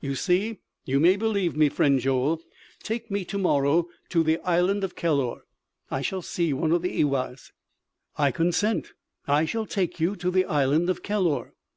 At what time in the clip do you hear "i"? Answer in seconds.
5.88-6.00, 8.16-8.32, 9.28-9.44